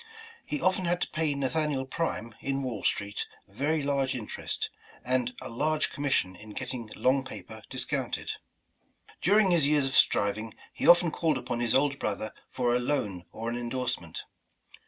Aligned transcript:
He 0.43 0.59
often 0.59 0.85
had 0.85 0.99
to 1.01 1.11
pay 1.11 1.35
Nathaniel 1.35 1.85
Prime, 1.85 2.33
in 2.39 2.63
Wall 2.63 2.83
Street, 2.83 3.27
very 3.47 3.83
large 3.83 4.15
interest, 4.15 4.71
and 5.05 5.37
^'a 5.37 5.55
large 5.55 5.91
commission 5.91 6.35
in 6.35 6.53
getting 6.53 6.89
long 6.95 7.23
paper 7.23 7.61
discounted," 7.69 8.31
During 9.21 9.51
his 9.51 9.67
years 9.67 9.85
of 9.85 9.93
striving, 9.93 10.55
he 10.73 10.87
often 10.87 11.11
called 11.11 11.37
upon 11.37 11.59
his 11.59 11.75
older 11.75 11.97
brother 11.97 12.33
for 12.49 12.73
a 12.75 12.79
loan 12.79 13.25
or 13.31 13.47
an 13.47 13.55
endorsement. 13.55 14.23